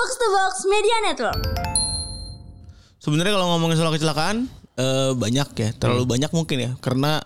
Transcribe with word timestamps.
Box 0.00 0.16
to 0.16 0.28
Box 0.32 0.54
Media 0.64 0.96
Network. 1.04 1.40
Sebenarnya 3.04 3.36
kalau 3.36 3.52
ngomongin 3.52 3.76
soal 3.76 3.92
kecelakaan 3.92 4.48
eh, 4.80 5.12
banyak 5.12 5.48
ya, 5.52 5.68
terlalu 5.76 6.08
banyak 6.08 6.32
mungkin 6.32 6.56
ya, 6.56 6.70
karena 6.80 7.20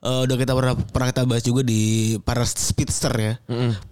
eh, 0.00 0.24
udah 0.24 0.36
kita 0.40 0.56
pernah, 0.56 0.72
pernah 0.72 1.12
kita 1.12 1.28
bahas 1.28 1.44
juga 1.44 1.60
di 1.60 2.16
para 2.24 2.48
speedster 2.48 3.12
ya, 3.12 3.36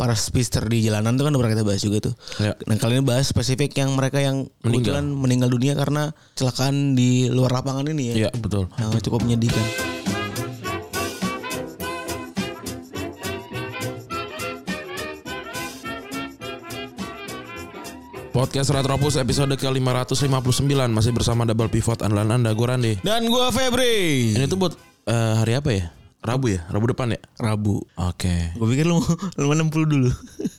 para 0.01 0.17
speedster 0.17 0.65
di 0.65 0.81
jalanan 0.81 1.21
tuh 1.21 1.29
kan 1.29 1.37
udah 1.37 1.41
pernah 1.45 1.55
kita 1.61 1.65
bahas 1.69 1.85
juga 1.85 2.09
tuh. 2.09 2.15
Ya. 2.41 2.57
Nah 2.65 2.81
kali 2.81 2.97
ini 2.97 3.05
bahas 3.05 3.29
spesifik 3.29 3.77
yang 3.77 3.93
mereka 3.93 4.25
yang 4.25 4.49
kebetulan 4.65 5.13
meninggal 5.13 5.53
dunia 5.53 5.77
karena 5.77 6.17
kecelakaan 6.33 6.97
di 6.97 7.29
luar 7.29 7.61
lapangan 7.61 7.85
ini 7.93 8.17
ya, 8.17 8.25
Iya 8.25 8.31
betul. 8.33 8.73
yang 8.81 8.97
cukup 8.97 9.29
menyedihkan. 9.29 9.92
Podcast 18.33 18.73
Retropus 18.73 19.21
episode 19.21 19.53
ke-559 19.61 20.65
masih 20.89 21.13
bersama 21.13 21.45
double 21.45 21.69
pivot 21.69 22.01
andalan 22.01 22.41
Anda 22.41 22.57
gue 22.57 22.65
Randi. 22.65 22.93
Dan 23.05 23.29
gua 23.29 23.53
Febri. 23.53 24.33
Ini 24.33 24.49
tuh 24.49 24.57
buat 24.57 24.73
eh, 25.05 25.35
hari 25.37 25.53
apa 25.61 25.69
ya? 25.69 25.93
Rabu 26.25 26.49
ya? 26.49 26.65
Rabu 26.73 26.89
depan 26.89 27.13
ya? 27.13 27.21
Rabu. 27.37 27.85
Oke. 28.01 28.57
Gue 28.57 28.69
pikir 28.73 28.89
lu 28.89 29.05
lu 29.39 29.45
mau 29.45 29.53
60 29.53 29.69
dulu. 29.85 30.09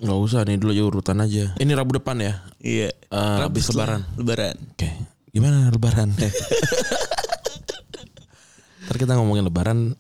Nggak 0.05 0.19
usah 0.21 0.45
nih 0.45 0.61
dulu 0.61 0.69
aja 0.69 0.83
urutan 0.85 1.17
aja. 1.25 1.57
Ini 1.57 1.71
Rabu 1.73 1.97
depan 1.97 2.21
ya? 2.21 2.45
iya. 2.61 2.93
Eh, 2.93 3.37
habis 3.41 3.65
lebaran. 3.73 4.05
Lebaran. 4.21 4.53
Oke. 4.77 4.89
Gimana 5.33 5.73
lebaran? 5.73 6.13
Ntar 8.85 8.95
kita 9.01 9.17
ngomongin 9.17 9.49
lebaran. 9.49 9.97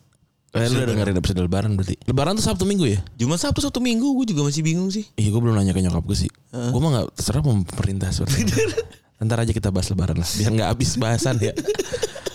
Eh, 0.53 0.69
lu 0.69 0.77
udah 0.77 0.87
dengerin 0.87 1.17
episode 1.17 1.39
lebaran 1.41 1.73
berarti. 1.73 1.97
Lebaran 2.05 2.37
tuh 2.37 2.45
Sabtu 2.45 2.63
Minggu 2.63 2.85
ya? 2.85 3.01
Cuma 3.17 3.35
Sabtu 3.35 3.57
satu 3.57 3.81
minggu 3.81 4.05
gue 4.21 4.25
juga 4.29 4.45
masih 4.45 4.61
bingung 4.61 4.85
sih. 4.87 5.09
Iya 5.17 5.33
gue 5.33 5.41
belum 5.41 5.57
nanya 5.57 5.73
ke 5.73 5.81
nyokap 5.81 6.05
gue 6.05 6.13
sih. 6.15 6.29
Gue 6.51 6.77
mah 6.77 7.01
gak 7.01 7.17
terserah 7.17 7.41
pemerintah 7.41 8.13
sebenarnya. 8.13 8.53
Ntar 9.25 9.37
aja 9.41 9.49
kita 9.49 9.73
bahas 9.73 9.89
lebaran 9.89 10.13
lah. 10.13 10.29
Biar 10.29 10.51
gak 10.53 10.69
habis 10.69 10.93
bahasan 10.93 11.41
ya. 11.41 11.57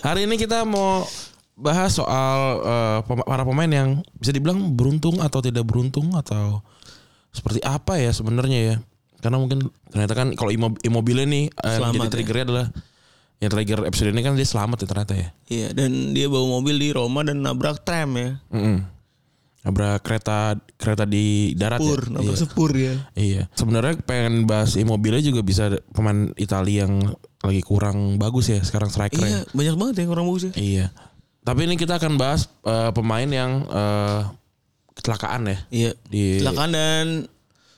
Hari 0.03 0.27
ini 0.27 0.35
kita 0.35 0.67
mau 0.67 1.07
bahas 1.55 1.95
soal 1.95 2.59
pema- 3.07 3.23
para 3.23 3.43
pemain 3.43 3.71
yang 3.71 3.89
bisa 4.15 4.31
dibilang 4.31 4.75
beruntung 4.75 5.23
atau 5.23 5.39
tidak 5.39 5.63
beruntung 5.63 6.11
atau 6.11 6.59
seperti 7.31 7.63
apa 7.63 8.03
ya 8.03 8.11
sebenarnya 8.11 8.59
ya. 8.59 8.75
Karena 9.19 9.39
mungkin 9.39 9.63
ternyata 9.87 10.11
kan 10.11 10.35
kalau 10.35 10.51
Immo- 10.51 10.79
Immobile 10.79 11.23
nih 11.23 11.47
eh, 11.47 11.71
yang 11.71 11.87
Selamat 11.87 11.95
jadi 11.95 12.03
ya. 12.03 12.11
triggernya 12.11 12.45
adalah 12.47 12.65
yang 13.39 13.49
trigger 13.49 13.87
episode 13.87 14.11
ini 14.11 14.19
kan 14.19 14.35
dia 14.35 14.43
selamat 14.43 14.83
ya 14.83 14.87
ternyata 14.87 15.13
ya. 15.15 15.29
Iya, 15.47 15.67
dan 15.71 16.11
dia 16.11 16.27
bawa 16.27 16.59
mobil 16.59 16.75
di 16.75 16.91
Roma 16.91 17.23
dan 17.23 17.39
nabrak 17.39 17.83
tram 17.83 18.11
ya. 18.15 18.39
Mm 18.51 18.99
Nabrak 19.59 20.07
kereta 20.07 20.55
kereta 20.79 21.03
di 21.03 21.51
darat 21.51 21.83
Pur, 21.83 21.99
ya. 21.99 22.15
nabrak 22.15 22.31
Iya. 22.31 22.39
sepur 22.39 22.71
ya. 22.71 22.95
Iya. 23.11 23.51
Sebenarnya 23.51 23.99
pengen 23.99 24.47
bahas 24.47 24.79
Immobile 24.79 25.19
juga 25.19 25.43
bisa 25.43 25.67
pemain 25.91 26.31
Italia 26.35 26.87
yang 26.87 27.11
lagi 27.43 27.59
kurang 27.59 28.15
bagus 28.15 28.47
ya 28.47 28.63
sekarang 28.63 28.87
striker 28.87 29.19
Iya, 29.19 29.43
banyak 29.51 29.75
banget 29.75 29.93
ya 29.99 30.05
orang 30.07 30.31
bagus 30.31 30.43
ya. 30.47 30.53
Iya. 30.55 30.85
Tapi 31.43 31.67
ini 31.67 31.75
kita 31.75 31.99
akan 31.99 32.15
bahas 32.15 32.47
eh, 32.63 32.91
pemain 32.95 33.27
yang 33.27 33.67
eh, 33.67 34.21
kecelakaan 34.95 35.43
ya. 35.43 35.57
Iya. 35.69 35.91
Di 36.07 36.39
Kecelakaan 36.39 36.71
dan 36.71 37.05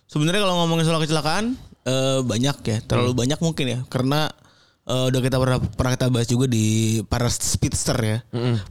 sebenarnya 0.05 0.41
kalau 0.45 0.55
ngomongin 0.61 0.85
soal 0.85 1.01
kecelakaan 1.01 1.57
eh, 1.81 2.19
banyak 2.21 2.57
ya, 2.61 2.77
terlalu 2.85 3.17
banyak 3.17 3.41
mungkin 3.41 3.65
ya, 3.65 3.79
karena 3.89 4.29
eh, 4.91 5.05
udah 5.07 5.21
kita 5.23 5.39
pernah 5.39 5.57
pernah 5.63 5.91
kita 5.95 6.07
bahas 6.11 6.27
juga 6.27 6.45
di 6.51 6.99
para 7.07 7.31
speedster 7.31 7.95
ya, 7.95 8.17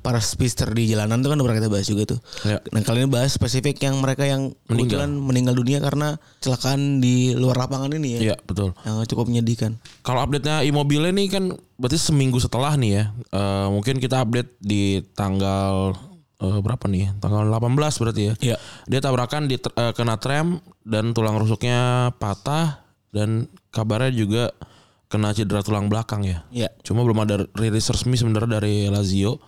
para 0.05 0.21
speedster 0.21 0.69
di 0.69 0.93
jalanan 0.93 1.25
tuh 1.25 1.33
kan 1.33 1.41
udah 1.41 1.47
pernah 1.49 1.59
kita 1.65 1.71
bahas 1.73 1.87
juga 1.89 2.03
tuh. 2.13 2.19
Ya. 2.45 2.61
Nah 2.71 2.85
kali 2.85 3.03
ini 3.03 3.09
bahas 3.09 3.33
spesifik 3.33 3.81
yang 3.81 3.97
mereka 4.05 4.29
yang 4.29 4.53
kebetulan 4.69 5.09
meninggal 5.17 5.57
dunia 5.57 5.81
karena 5.81 6.21
kecelakaan 6.45 7.01
di 7.01 7.33
luar 7.33 7.65
lapangan 7.65 7.89
ini 7.97 8.21
ya, 8.21 8.21
Iya, 8.33 8.37
betul. 8.45 8.77
yang 8.85 9.01
cukup 9.09 9.33
menyedihkan. 9.33 9.81
Kalau 10.05 10.21
update-nya 10.21 10.61
Immobile 10.69 11.09
nih 11.17 11.27
kan 11.33 11.45
berarti 11.81 11.97
seminggu 11.97 12.37
setelah 12.37 12.77
nih 12.77 12.91
ya. 13.01 13.05
Eh, 13.33 13.67
mungkin 13.73 13.97
kita 13.97 14.21
update 14.21 14.61
di 14.61 15.01
tanggal 15.17 15.97
eh, 16.41 16.59
berapa 16.61 16.85
nih? 16.85 17.17
Tanggal 17.21 17.49
18 17.49 18.01
berarti 18.01 18.23
ya. 18.29 18.35
Iya. 18.53 18.57
Dia 18.85 19.01
tabrakan 19.01 19.49
di 19.49 19.57
eh, 19.57 19.93
kena 19.97 20.21
tram 20.21 20.61
dan 20.85 21.17
tulang 21.17 21.41
rusuknya 21.41 22.13
patah 22.21 22.85
dan 23.11 23.49
kabarnya 23.71 24.13
juga 24.13 24.45
kena 25.11 25.35
cedera 25.35 25.61
tulang 25.67 25.91
belakang 25.91 26.23
ya. 26.23 26.47
Iya. 26.55 26.71
Cuma 26.87 27.03
belum 27.03 27.27
ada 27.27 27.43
rilis 27.59 27.91
resmi 27.91 28.15
sebenarnya 28.15 28.63
dari 28.63 28.87
Lazio 28.87 29.43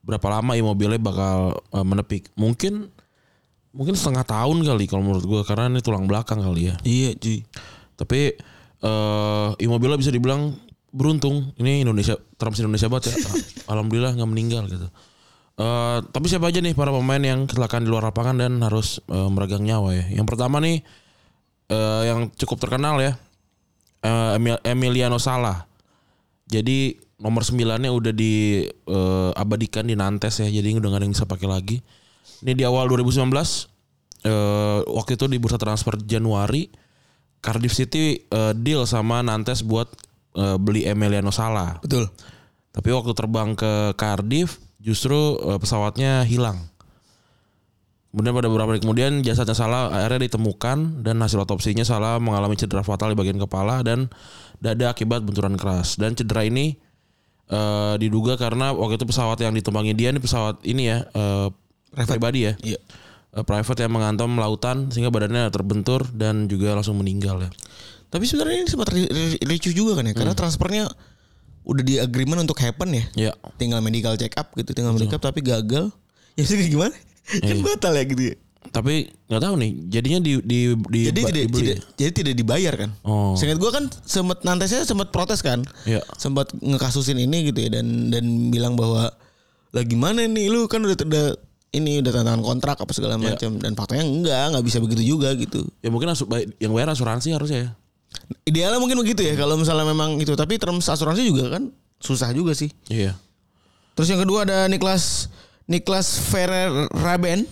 berapa 0.00 0.40
lama 0.40 0.56
Immobile 0.56 0.96
bakal 0.96 1.60
eh, 1.76 1.84
menepik. 1.84 2.32
Mungkin 2.40 2.88
mungkin 3.76 3.94
setengah 3.98 4.24
tahun 4.24 4.64
kali 4.64 4.84
kalau 4.88 5.02
menurut 5.04 5.24
gue 5.28 5.40
karena 5.44 5.68
ini 5.68 5.84
tulang 5.84 6.08
belakang 6.08 6.40
kali 6.40 6.72
ya. 6.72 6.74
Iya, 6.82 7.10
cuy. 7.20 7.44
Tapi 8.00 8.20
eh 8.84 9.48
Immobile 9.60 10.00
bisa 10.00 10.08
dibilang 10.08 10.56
beruntung. 10.88 11.52
Ini 11.60 11.84
Indonesia 11.84 12.16
terms 12.40 12.56
Indonesia 12.64 12.88
banget 12.88 13.12
ya. 13.12 13.14
Alhamdulillah 13.72 14.16
nggak 14.16 14.30
meninggal 14.30 14.64
gitu. 14.72 14.88
Eh 15.60 15.98
tapi 16.08 16.26
siapa 16.32 16.48
aja 16.48 16.64
nih 16.64 16.72
para 16.72 16.88
pemain 16.88 17.20
yang 17.20 17.44
kecelakaan 17.44 17.84
di 17.84 17.90
luar 17.92 18.08
lapangan 18.08 18.40
dan 18.40 18.56
harus 18.64 19.04
eh, 19.12 19.28
meregang 19.28 19.60
nyawa 19.60 19.92
ya. 19.92 20.04
Yang 20.16 20.26
pertama 20.32 20.64
nih 20.64 20.80
eh 21.68 22.02
yang 22.08 22.32
cukup 22.40 22.56
terkenal 22.56 23.00
ya. 23.04 23.20
Emil- 24.04 24.62
Emiliano 24.62 25.16
Sala. 25.16 25.64
Jadi 26.44 26.92
nomor 27.16 27.40
9-nya 27.40 27.88
udah 27.88 28.12
diabadikan 28.12 29.88
di 29.88 29.96
Nantes 29.96 30.44
ya. 30.44 30.48
Jadi 30.48 30.76
udah 30.76 30.88
gak 30.92 31.00
ada 31.00 31.04
yang 31.08 31.14
bisa 31.16 31.24
pakai 31.24 31.48
lagi. 31.48 31.76
Ini 32.44 32.52
di 32.52 32.64
awal 32.68 32.88
2019 32.92 33.32
eh 34.24 34.80
waktu 34.88 35.20
itu 35.20 35.28
di 35.28 35.36
bursa 35.36 35.60
transfer 35.60 36.00
Januari 36.00 36.72
Cardiff 37.44 37.76
City 37.76 38.24
eh, 38.24 38.52
deal 38.56 38.88
sama 38.88 39.20
Nantes 39.20 39.60
buat 39.60 39.88
eh, 40.36 40.56
beli 40.56 40.88
Emiliano 40.88 41.28
Sala. 41.28 41.76
Betul. 41.84 42.08
Tapi 42.72 42.88
waktu 42.88 43.12
terbang 43.12 43.52
ke 43.52 43.92
Cardiff 44.00 44.60
justru 44.80 45.36
eh, 45.44 45.58
pesawatnya 45.60 46.24
hilang. 46.24 46.56
Kemudian 48.14 48.30
pada 48.30 48.46
beberapa 48.46 48.70
hari 48.70 48.78
kemudian 48.78 49.26
jasadnya 49.26 49.58
Salah 49.58 49.90
akhirnya 49.90 50.30
ditemukan 50.30 51.02
dan 51.02 51.18
hasil 51.18 51.42
otopsinya 51.42 51.82
Salah 51.82 52.22
mengalami 52.22 52.54
cedera 52.54 52.86
fatal 52.86 53.10
di 53.10 53.18
bagian 53.18 53.42
kepala 53.42 53.82
dan 53.82 54.06
dada 54.62 54.94
akibat 54.94 55.26
benturan 55.26 55.58
keras. 55.58 55.98
Dan 55.98 56.14
cedera 56.14 56.46
ini 56.46 56.78
eh, 57.50 57.94
diduga 57.98 58.38
karena 58.38 58.70
waktu 58.70 59.02
itu 59.02 59.10
pesawat 59.10 59.42
yang 59.42 59.50
ditumpangi 59.50 59.98
dia 59.98 60.14
ini 60.14 60.22
pesawat 60.22 60.62
ini 60.62 60.94
ya 60.94 61.02
eh, 61.10 61.50
pribadi 62.06 62.46
ya. 62.46 62.54
Iya. 62.62 62.78
Eh, 63.34 63.42
private 63.42 63.82
yang 63.82 63.90
mengantam 63.90 64.30
lautan 64.38 64.94
sehingga 64.94 65.10
badannya 65.10 65.50
terbentur 65.50 66.06
dan 66.14 66.46
juga 66.46 66.70
langsung 66.78 66.94
meninggal 67.02 67.42
ya. 67.42 67.50
Tapi 68.14 68.30
sebenarnya 68.30 68.62
ini 68.62 68.70
sempat 68.70 68.94
ri- 68.94 69.10
ri- 69.10 69.42
ricuh 69.42 69.74
juga 69.74 69.98
kan 69.98 70.06
ya, 70.06 70.14
karena 70.14 70.38
transfernya 70.38 70.86
udah 71.66 71.82
di 71.82 71.98
agreement 71.98 72.46
untuk 72.46 72.62
happen 72.62 72.94
ya. 72.94 73.04
Ya. 73.18 73.32
Tinggal 73.58 73.82
medical 73.82 74.14
check 74.14 74.38
up 74.38 74.54
gitu, 74.54 74.70
tinggal 74.70 74.94
medical 74.94 75.18
tapi 75.18 75.42
gagal. 75.42 75.90
Ya 76.38 76.46
sih 76.46 76.54
gimana? 76.70 76.94
Kan 77.26 77.56
batal 77.60 77.92
ya 77.92 78.04
gitu 78.04 78.22
ya. 78.24 78.36
Tapi 78.64 78.94
nggak 79.28 79.42
tahu 79.44 79.54
nih, 79.54 79.70
jadinya 79.86 80.18
di 80.18 80.32
di 80.40 80.58
di 80.74 81.00
Jadi 81.06 81.20
ba- 81.20 81.28
tidak, 81.28 81.42
dibeli. 81.46 81.62
tidak 81.62 81.78
jadi 81.94 82.10
tidak 82.12 82.34
dibayar 82.34 82.74
kan? 82.74 82.90
Oh. 83.02 83.32
Seingat 83.34 83.56
gua 83.56 83.70
kan 83.70 83.84
sempat 84.02 84.40
nantesnya 84.40 84.82
sempat 84.82 85.08
protes 85.08 85.40
kan? 85.40 85.62
Iya. 85.84 86.00
Sempat 86.14 86.50
ngekasusin 86.54 87.18
ini 87.18 87.48
gitu 87.48 87.60
ya 87.60 87.70
dan 87.70 88.08
dan 88.08 88.24
bilang 88.48 88.74
bahwa 88.74 89.12
lah 89.70 89.84
gimana 89.84 90.24
nih 90.24 90.48
lu 90.48 90.64
kan 90.64 90.80
udah 90.80 90.96
udah 90.96 91.26
ini 91.72 91.98
udah 91.98 92.10
tanda 92.10 92.30
tangan 92.30 92.42
kontrak 92.42 92.76
apa 92.78 92.90
segala 92.90 93.14
Iya. 93.14 93.36
macam 93.36 93.50
dan 93.58 93.72
faktanya 93.74 94.04
enggak 94.04 94.44
nggak 94.50 94.64
bisa 94.64 94.78
begitu 94.80 95.02
juga 95.04 95.34
gitu. 95.34 95.60
Ya 95.78 95.88
mungkin 95.88 96.08
asu- 96.08 96.26
baik- 96.26 96.56
yang 96.56 96.72
bayar 96.72 96.90
asuransi 96.90 97.30
harusnya 97.30 97.58
ya. 97.60 97.70
Idealnya 98.44 98.78
mungkin 98.78 98.96
begitu 98.96 99.20
ya 99.20 99.34
kalau 99.34 99.54
misalnya 99.54 99.84
memang 99.84 100.16
itu 100.16 100.32
tapi 100.32 100.56
terms 100.56 100.86
asuransi 100.86 101.22
juga 101.22 101.52
kan 101.52 101.68
susah 101.98 102.30
juga 102.30 102.56
sih. 102.56 102.72
Iya. 102.86 103.18
Terus 103.92 104.08
yang 104.08 104.18
kedua 104.18 104.42
ada 104.42 104.66
Niklas 104.66 105.28
Niklas 105.64 106.20
Ferrer 106.20 106.88
Raben. 106.92 107.48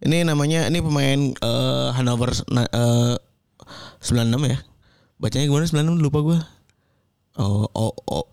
Ini 0.00 0.24
namanya 0.24 0.70
ini 0.70 0.80
pemain 0.80 1.20
eh, 1.34 1.88
Hannover 1.92 2.32
eh, 2.32 3.16
96 4.00 4.48
ya. 4.48 4.58
Bacanya 5.20 5.44
gimana 5.44 5.68
96 5.68 6.00
lupa 6.00 6.18
gua. 6.24 6.38
Oh 7.36 7.68
oh 7.76 7.92
oh 8.08 8.26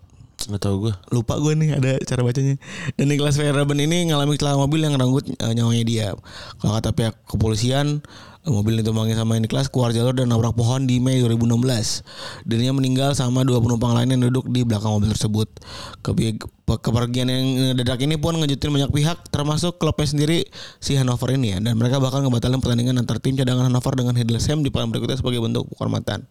Nggak 0.48 0.64
tahu 0.64 0.76
gue. 0.88 0.94
lupa 1.12 1.36
gue 1.44 1.54
nih 1.60 1.76
ada 1.76 2.00
cara 2.08 2.24
bacanya. 2.24 2.56
Dan 2.96 3.12
Niklas 3.12 3.36
Verhoeven 3.36 3.84
ini 3.84 4.08
ngalami 4.08 4.40
kecelakaan 4.40 4.64
mobil 4.64 4.80
yang 4.80 4.96
renggut 4.96 5.28
eh, 5.28 5.52
nyawanya 5.52 5.84
dia. 5.84 6.08
Kalau 6.64 6.72
kata 6.72 6.96
pihak 6.96 7.20
kepolisian, 7.28 8.00
eh, 8.48 8.52
mobil 8.52 8.80
ditumpangi 8.80 9.12
sama 9.12 9.36
Niklas 9.44 9.68
keluar 9.68 9.92
jalur 9.92 10.16
dan 10.16 10.32
nabrak 10.32 10.56
pohon 10.56 10.88
di 10.88 11.04
Mei 11.04 11.20
2016. 11.20 12.00
Dirinya 12.48 12.80
meninggal 12.80 13.12
sama 13.12 13.44
dua 13.44 13.60
penumpang 13.60 13.92
lain 13.92 14.08
yang 14.16 14.24
duduk 14.32 14.48
di 14.48 14.64
belakang 14.64 14.96
mobil 14.96 15.12
tersebut. 15.12 15.52
Pe- 16.00 16.40
Kepergian 16.68 17.28
yang 17.32 17.76
dadak 17.80 18.04
ini 18.04 18.20
pun 18.20 18.36
ngejutin 18.40 18.72
banyak 18.72 18.92
pihak, 18.92 19.32
termasuk 19.32 19.80
klubnya 19.80 20.04
sendiri 20.04 20.38
si 20.80 20.96
Hannover 20.96 21.32
ini 21.36 21.56
ya. 21.56 21.58
Dan 21.60 21.76
mereka 21.76 22.00
bahkan 22.00 22.24
ngebatalin 22.24 22.60
pertandingan 22.64 23.00
antar 23.00 23.20
tim 23.20 23.36
cadangan 23.36 23.68
Hannover 23.68 23.96
dengan 23.96 24.16
Hildesheim 24.16 24.64
di 24.64 24.72
pekan 24.72 24.92
berikutnya 24.92 25.20
sebagai 25.20 25.44
bentuk 25.44 25.68
penghormatan. 25.76 26.28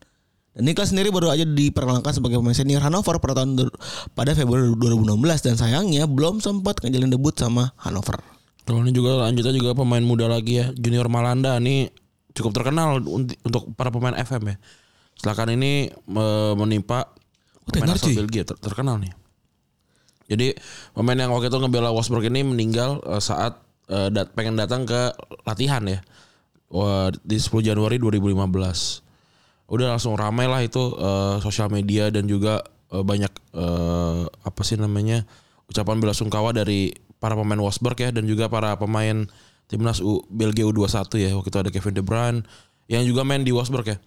Dan 0.56 0.64
Niklas 0.64 0.88
sendiri 0.88 1.12
baru 1.12 1.28
aja 1.28 1.44
diperkenalkan 1.44 2.10
sebagai 2.10 2.40
pemain 2.40 2.56
senior 2.56 2.80
Hannover 2.80 3.20
pada 3.20 3.36
tahun 3.36 3.68
pada 4.10 4.32
Februari 4.32 4.72
2016 4.72 5.12
dan 5.42 5.54
sayangnya 5.54 6.08
belum 6.08 6.40
sempat 6.40 6.80
ngejalin 6.80 7.12
debut 7.12 7.36
sama 7.36 7.76
Hannover. 7.76 8.16
Kalau 8.64 8.80
ini 8.80 8.90
juga 8.90 9.20
lanjutnya 9.22 9.52
juga 9.52 9.76
pemain 9.76 10.00
muda 10.00 10.26
lagi 10.26 10.58
ya, 10.58 10.72
Junior 10.72 11.06
Malanda 11.06 11.60
ini 11.60 11.92
cukup 12.32 12.50
terkenal 12.52 12.98
unt- 12.98 13.36
untuk 13.38 13.68
para 13.72 13.92
pemain 13.92 14.16
FM 14.16 14.42
ya. 14.48 14.56
Kecelakaan 15.14 15.52
ini 15.52 15.92
menimpa 16.56 17.12
Oh, 17.62 17.70
pemain 17.70 17.92
asal. 17.92 18.14
Belgia 18.14 18.42
ter- 18.42 18.56
terkenal 18.56 18.96
nih. 18.96 19.12
Jadi 20.26 20.54
pemain 20.90 21.14
yang 21.14 21.30
waktu 21.30 21.46
itu 21.46 21.56
ngebela 21.56 21.90
Wolfsburg 21.90 22.26
ini 22.26 22.42
meninggal 22.42 22.98
eh, 23.04 23.20
saat 23.20 23.60
eh, 23.86 24.08
dat- 24.08 24.32
pengen 24.32 24.56
datang 24.56 24.82
ke 24.82 25.12
latihan 25.42 25.84
ya. 25.84 26.00
Wah, 26.66 27.12
di 27.12 27.36
10 27.36 27.62
Januari 27.62 28.00
2015. 28.00 29.05
Udah 29.66 29.96
langsung 29.96 30.14
ramai 30.14 30.46
lah 30.46 30.62
itu 30.62 30.94
eh, 30.98 31.36
sosial 31.42 31.68
media 31.70 32.10
dan 32.10 32.30
juga 32.30 32.62
eh, 32.94 33.02
banyak 33.02 33.32
eh, 33.54 34.22
apa 34.26 34.60
sih 34.62 34.78
namanya 34.78 35.26
ucapan 35.66 35.98
bela 35.98 36.14
sungkawa 36.14 36.54
dari 36.54 36.94
para 37.18 37.34
pemain 37.34 37.58
Wolfsburg 37.58 37.98
ya 37.98 38.10
dan 38.14 38.24
juga 38.30 38.46
para 38.46 38.78
pemain 38.78 39.26
timnas 39.66 39.98
U, 39.98 40.22
Belgia 40.30 40.66
U21 40.70 41.10
ya. 41.18 41.30
Waktu 41.34 41.48
itu 41.50 41.58
ada 41.58 41.70
Kevin 41.74 41.94
De 41.98 42.02
Bruyne 42.04 42.40
yang 42.86 43.02
juga 43.02 43.26
main 43.26 43.42
di 43.42 43.50
Wolfsburg 43.50 43.86
ya. 43.86 43.98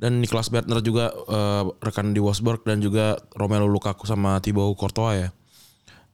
Dan 0.00 0.24
Niklas 0.24 0.48
Bertner 0.48 0.80
juga 0.80 1.12
eh, 1.12 1.64
rekan 1.80 2.12
di 2.12 2.20
Wolfsburg 2.20 2.64
dan 2.64 2.80
juga 2.80 3.20
Romelu 3.36 3.68
Lukaku 3.68 4.08
sama 4.08 4.40
Thibaut 4.40 4.76
Courtois 4.76 5.28
ya. 5.28 5.28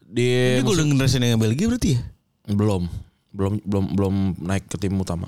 Di 0.07 0.59
Ini 0.59 0.63
golden 0.63 0.95
generation 0.95 1.23
yang 1.27 1.43
Belgia 1.43 1.67
berarti 1.67 1.99
ya? 1.99 2.03
belum 2.47 2.87
belum 3.35 3.53
belum 3.67 3.85
belum 3.99 4.15
naik 4.39 4.71
ke 4.71 4.79
tim 4.79 4.95
utama 4.95 5.27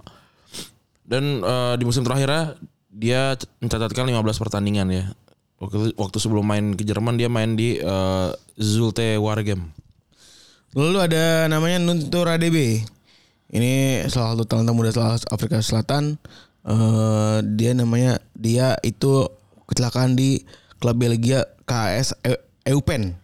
dan 1.03 1.43
eh, 1.43 1.75
di 1.75 1.85
musim 1.85 2.07
terakhirnya 2.07 2.55
dia 2.89 3.37
mencatatkan 3.61 4.09
15 4.09 4.43
pertandingan 4.43 4.89
ya 4.89 5.05
waktu 5.61 5.93
waktu 5.95 6.17
sebelum 6.19 6.45
main 6.45 6.73
ke 6.75 6.83
Jerman 6.83 7.21
dia 7.21 7.29
main 7.29 7.55
di 7.55 7.77
eh, 7.79 8.31
Zulte 8.57 9.17
Waregem 9.21 9.79
Lalu 10.77 10.99
ada 11.01 11.49
namanya 11.49 11.81
Nuntur 11.81 12.29
ADB. 12.29 12.85
Ini 13.49 14.05
salah 14.13 14.37
satu 14.37 14.45
talenta 14.45 14.77
muda 14.77 14.93
Afrika 15.33 15.65
Selatan. 15.65 16.21
Eh 16.69 17.39
dia 17.57 17.73
namanya 17.73 18.21
dia 18.37 18.77
itu 18.85 19.33
kecelakaan 19.65 20.13
di 20.13 20.45
klub 20.77 21.01
Belgia 21.01 21.49
KS 21.65 22.21
Eu- 22.21 22.45
Eupen. 22.69 23.17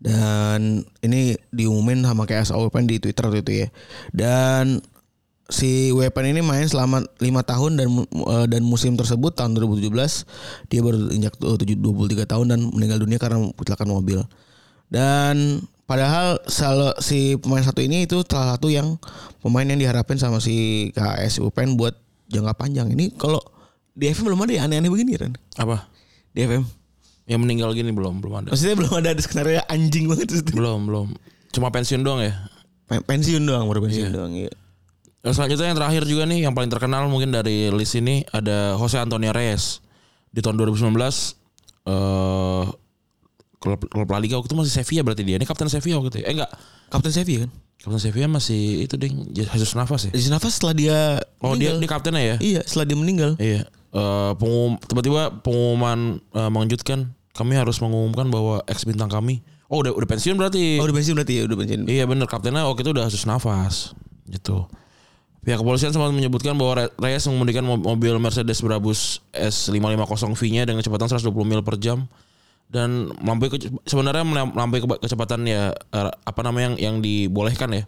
Dan 0.00 0.80
ini 1.04 1.36
diumumin 1.52 2.00
sama 2.06 2.24
KS 2.24 2.56
Eupen 2.56 2.88
di 2.88 2.96
Twitter 2.96 3.28
itu 3.36 3.52
ya. 3.52 3.68
Dan 4.16 4.80
si 5.48 5.90
Weapon 5.90 6.24
ini 6.26 6.40
main 6.40 6.64
selama 6.64 7.00
lima 7.18 7.40
tahun 7.40 7.74
dan 7.74 7.88
eh, 8.04 8.46
dan 8.46 8.62
musim 8.62 8.94
tersebut 8.94 9.32
tahun 9.32 9.56
2017 9.56 9.88
dia 10.66 10.80
baru 10.80 11.08
injak 11.08 11.34
eh, 11.34 11.56
tujuh- 11.56 11.80
23 11.80 12.24
tahun 12.24 12.46
dan 12.46 12.60
meninggal 12.66 13.00
dunia 13.00 13.16
karena 13.16 13.48
kecelakaan 13.52 13.88
mobil. 13.88 14.20
Dan 14.86 15.60
padahal 15.84 16.40
si 16.98 17.36
pemain 17.36 17.60
satu 17.60 17.80
ini 17.80 18.04
itu 18.04 18.20
salah 18.22 18.54
satu 18.54 18.68
yang 18.68 18.96
pemain 19.38 19.64
yang 19.64 19.76
diharapin 19.76 20.16
sama 20.16 20.36
si 20.38 20.88
KS 20.92 21.40
UPN 21.40 21.74
buat 21.74 21.96
jangka 22.26 22.52
panjang. 22.54 22.88
Ini 22.88 23.12
kalau 23.14 23.40
di 23.92 24.06
FM 24.06 24.28
belum 24.28 24.44
ada 24.44 24.52
ya 24.52 24.62
aneh-aneh 24.62 24.88
begini 24.88 25.16
kan? 25.16 25.32
apa 25.56 25.88
Di 26.30 26.44
FM. 26.44 26.64
yang 27.24 27.40
meninggal 27.42 27.72
gini 27.72 27.88
belum 27.88 28.20
belum 28.20 28.34
ada 28.38 28.48
Maksudnya 28.48 28.76
belum 28.78 28.92
ada 28.94 29.10
skenario 29.14 29.60
anjing 29.66 30.08
banget 30.08 30.28
itu. 30.34 30.48
belum 30.50 30.84
belum 30.84 31.06
cuma 31.50 31.68
pensiun 31.68 32.00
doang 32.00 32.20
ya 32.20 32.32
Pen- 32.84 33.00
Pensiun 33.02 33.42
doang, 33.42 33.64
baru 33.64 33.84
pensiun 33.84 34.08
doang. 34.08 34.32
Iya. 34.32 34.48
Selanjutnya 35.18 35.74
yang 35.74 35.78
terakhir 35.78 36.02
juga 36.06 36.22
nih 36.24 36.46
yang 36.46 36.54
paling 36.54 36.70
terkenal 36.70 37.10
mungkin 37.10 37.34
dari 37.34 37.68
list 37.74 37.98
ini 37.98 38.22
ada 38.30 38.78
Jose 38.78 38.96
Antonio 38.96 39.34
Reyes 39.34 39.82
di 40.30 40.38
tahun 40.38 40.56
2019 40.62 40.94
eh 41.88 42.64
klub 43.58 43.80
klub 43.90 44.08
La 44.08 44.18
Liga 44.22 44.38
waktu 44.38 44.46
itu 44.46 44.56
masih 44.56 44.72
Sevilla 44.72 45.02
berarti 45.02 45.26
dia. 45.26 45.34
Ini 45.34 45.42
kapten 45.42 45.66
Sevilla 45.66 45.98
waktu 45.98 46.10
itu. 46.14 46.18
ya? 46.22 46.26
Eh 46.30 46.32
enggak, 46.38 46.50
Kapten 46.88 47.12
Sevilla 47.12 47.40
kan? 47.46 47.52
kapten 47.78 48.00
Sevilla 48.02 48.26
masih 48.26 48.86
itu 48.86 48.94
ding 48.98 49.14
Jesus 49.34 49.74
Navas 49.74 50.06
ya. 50.06 50.12
Di 50.14 50.30
Nafas 50.30 50.58
setelah 50.58 50.74
dia 50.74 50.98
Oh 51.38 51.54
dia 51.54 51.74
meninggal. 51.74 51.78
dia 51.78 51.88
kaptennya 51.90 52.22
ya. 52.22 52.36
Iya, 52.38 52.60
setelah 52.66 52.86
dia 52.86 52.96
meninggal. 52.98 53.30
Iya. 53.38 53.66
Eh 53.90 54.32
pengum 54.38 54.78
tiba-tiba 54.82 55.30
pengumuman 55.42 56.22
eh, 56.22 56.50
mengejutkan 56.50 57.10
kami 57.34 57.54
harus 57.54 57.78
mengumumkan 57.78 58.30
bahwa 58.30 58.62
ex 58.66 58.82
bintang 58.82 59.06
kami 59.06 59.42
oh 59.70 59.78
udah 59.82 59.94
udah 59.94 60.08
pensiun 60.10 60.34
berarti. 60.38 60.78
Oh, 60.78 60.86
udah 60.86 60.96
pensiun 60.96 61.14
berarti 61.18 61.34
ya, 61.38 61.42
udah 61.46 61.56
pensiun. 61.58 61.80
Iya 61.86 62.04
bener 62.06 62.26
kaptennya 62.26 62.62
waktu 62.66 62.82
itu 62.82 62.90
udah 62.94 63.06
Jesus 63.10 63.26
Navas 63.26 63.94
gitu. 64.26 64.66
Pihak 65.38 65.58
kepolisian 65.58 65.90
sempat 65.90 66.10
menyebutkan 66.10 66.54
bahwa 66.54 66.72
Re- 66.78 66.92
Reyes 66.98 67.24
mengemudikan 67.24 67.62
mo- 67.62 67.78
mobil 67.78 68.18
Mercedes 68.18 68.58
Brabus 68.58 69.22
S550V-nya 69.32 70.66
dengan 70.66 70.82
kecepatan 70.82 71.08
120 71.08 71.30
mil 71.42 71.62
per 71.62 71.78
jam 71.78 72.04
dan 72.68 73.08
melampaui 73.16 73.48
sebenarnya 73.82 74.22
melam- 74.22 74.52
melampaui 74.52 74.82
kecepatan 74.98 75.46
ya 75.46 75.72
eh, 75.72 76.10
apa 76.12 76.40
namanya 76.42 76.68
yang 76.68 76.76
yang 76.76 76.96
dibolehkan 76.98 77.70
ya 77.72 77.84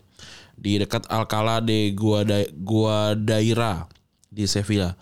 di 0.55 0.77
dekat 0.77 1.05
Alcalá 1.07 1.59
de 1.59 1.91
Guada, 1.91 2.45
Guadaira 2.55 3.89
di 4.27 4.45
Sevilla. 4.45 4.93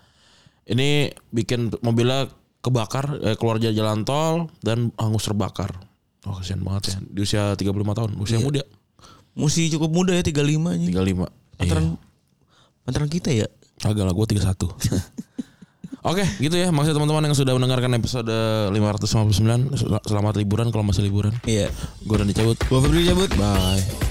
Ini 0.65 1.11
bikin 1.29 1.73
mobilnya 1.79 2.27
kebakar 2.59 3.23
eh, 3.23 3.37
keluar 3.37 3.56
dari 3.56 3.73
jalan 3.73 4.03
tol 4.03 4.51
dan 4.61 4.91
hangus 4.97 5.25
terbakar. 5.25 5.79
Oh 6.27 6.35
kasihan 6.35 6.61
banget 6.61 6.91
ya 6.91 6.99
di 7.05 7.21
usia 7.23 7.43
35 7.55 7.71
tahun, 7.93 8.11
usia 8.19 8.41
muda. 8.41 8.62
Masih 9.33 9.71
cukup 9.71 9.91
muda 9.93 10.12
ya 10.12 10.25
35 10.25 10.75
nya. 10.75 10.89
35. 10.91 11.29
Pantaran 11.55 11.85
Iya. 11.89 12.07
Pantaran 12.88 13.06
kita 13.06 13.29
ya. 13.31 13.44
Agak 13.85 14.02
lah 14.02 14.11
gue 14.11 14.26
31. 14.32 14.49
Oke 16.08 16.23
gitu 16.38 16.55
ya 16.55 16.70
Maksudnya 16.70 16.94
teman-teman 16.94 17.26
yang 17.26 17.35
sudah 17.35 17.52
mendengarkan 17.58 17.90
episode 17.93 18.31
559 18.70 19.35
Sel- 19.75 20.05
Selamat 20.06 20.38
liburan 20.38 20.70
kalau 20.70 20.87
masih 20.87 21.02
liburan 21.02 21.35
Iya. 21.43 21.75
Gue 22.00 22.14
udah 22.17 22.25
dicabut 22.25 22.55
Gua 22.64 22.79
Febri 22.81 23.02
cabut. 23.05 23.29
Bye 23.35 24.07